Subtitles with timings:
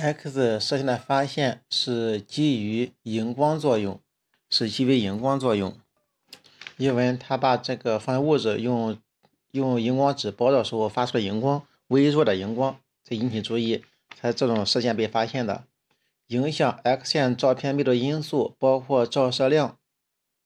[0.00, 4.00] X 射线的发现是基于荧光作用，
[4.48, 5.76] 是基于荧光作用，
[6.76, 8.96] 因为它把这个放射物质用
[9.50, 13.82] 用荧光纸包的时候发出的荧光，微弱的荧光，才引起注意，
[14.14, 15.64] 才这种射线被发现的。
[16.28, 19.78] 影响 X 线照片密度因素包括照射量，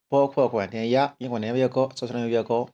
[0.09, 2.71] 包括管电压，因管电压越高，照射量越高。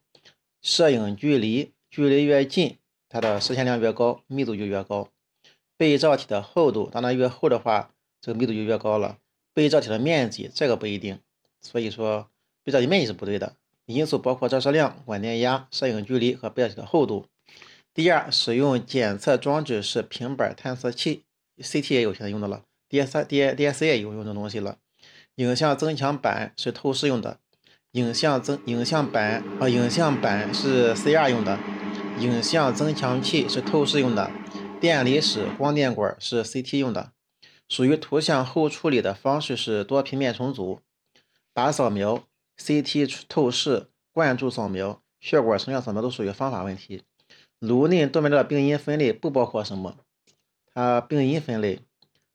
[0.62, 5.08] 摄影距离，距离越近，它的射线量越高，密度就越高。
[5.78, 9.16] 被照体的厚度，当它越厚的话，这个密度就越高了。
[9.54, 11.20] 被照体的面积，这个不一定。
[11.62, 12.28] 所以说，
[12.62, 13.54] 被照体面积是不对的。
[13.86, 17.26] 因素包括照射量、管电压、摄影距离和被照体的厚度。
[17.94, 21.22] 第二，使用检测装置是平板探测器
[21.58, 24.76] ，CT 也有现在用的了，DS、D、DSC 也有用这东西了。
[25.36, 27.38] 影像增强板是透视用的，
[27.92, 31.58] 影像增影像板啊，影像板是 CR 用的，
[32.20, 34.30] 影像增强器是透视用的。
[34.80, 37.12] 电离式光电管是 CT 用的，
[37.68, 40.80] 属于图像后处理的方式是多平面重组、
[41.52, 42.22] 靶扫描、
[42.56, 47.02] CT 透视、灌注扫描、血管成像扫描都属于方法问题。
[47.58, 49.98] 颅内动脉瘤的病因分类不包括什么？
[50.72, 51.80] 它病因分类，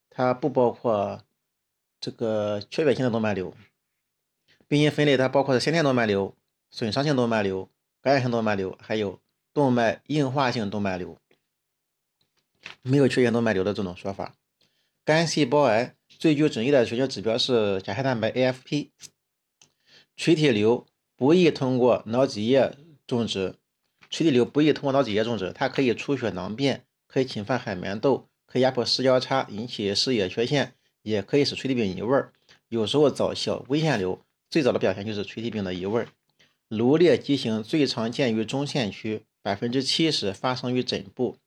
[0.09, 1.21] 它不包括
[2.01, 3.53] 这个缺血性的动脉瘤。
[4.67, 6.35] 病因分类它包括先天动脉瘤、
[6.69, 7.69] 损伤性动脉瘤、
[8.01, 9.21] 感染性动脉瘤，还有
[9.53, 11.17] 动脉硬化性动脉瘤。
[12.83, 14.35] 没有缺血动脉瘤的这种说法。
[15.05, 18.89] 肝细胞癌最具争议的学学指标是甲胎蛋白 AFP。
[20.15, 23.55] 垂体瘤不易通过脑脊液种植，
[24.09, 32.23] 垂体瘤不易通过脑脊液种植，它可以出血囊变，可以侵犯海绵窦，可以压迫视交叉，引起视野缺陷，也可以使垂体病移位。
[32.69, 36.05] 有时候早期危险瘤最早的表现就是垂体病的移位。
[36.67, 41.37] 颅裂畸形最常见于中线区，百分之七十发生于枕部。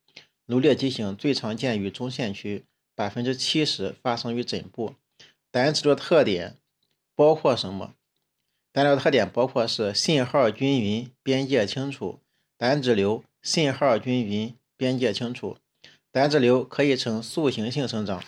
[0.46, 4.94] 颅裂畸形最常见于中线区，百分之七十发生于枕部。
[5.50, 6.56] 单指瘤特点
[7.16, 7.94] 包括什么？
[8.72, 12.20] 单指瘤特点包括是信号均匀、边界清楚。
[12.56, 15.56] 单指瘤信号均匀、边界清楚。
[16.12, 18.22] 单指瘤可以呈塑形性生长。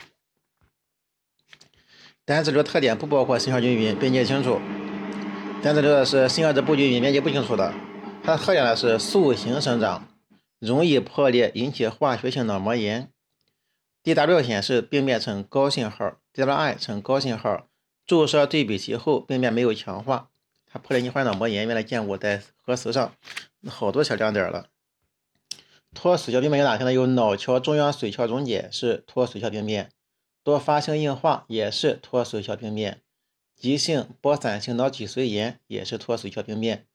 [2.24, 4.60] 单指瘤特点不包括信号均匀、边界清楚。
[5.62, 7.72] 单指瘤的是信号值不均匀、边界不清楚的。
[8.22, 10.08] 它的特点呢是塑形生长。
[10.58, 13.12] 容易破裂，引起化学性脑膜炎。
[14.02, 17.69] DW 显示病变呈高信号，DLI 呈高信号。
[18.06, 20.30] 注射对比其后，病变没有强化。
[20.66, 23.14] 它破裂性化脑膜炎原来见过在核磁上，
[23.66, 24.69] 好多小亮点了。
[25.94, 26.92] 脱髓鞘病变有哪些呢？
[26.92, 29.90] 有脑桥中央髓鞘溶解是脱髓鞘病变，
[30.42, 33.02] 多发性硬化也是脱髓鞘病变，
[33.56, 36.86] 急性播散性脑脊髓炎也是脱髓鞘病变。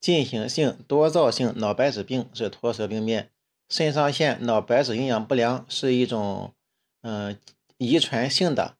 [0.00, 3.30] 进行性多灶性脑白质病是脱髓病变，
[3.68, 6.54] 肾上腺脑白质营养不良是一种
[7.02, 7.38] 嗯
[7.76, 8.76] 遗传性的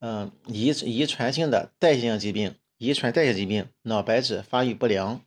[0.00, 5.20] 嗯遗遗传性的代谢性疾病，遗传代谢疾病，脑白质发育不良。